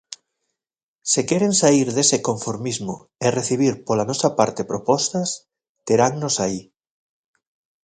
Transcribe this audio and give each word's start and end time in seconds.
Se 1.11 1.21
queren 1.29 1.53
saír 1.61 1.87
dese 1.97 2.17
conformismo 2.27 2.95
e 3.25 3.27
recibir 3.37 3.73
pola 3.87 4.07
nosa 4.09 4.29
parte 4.39 4.61
propostas, 4.71 5.29
terannos 5.87 6.35
aí. 6.45 6.61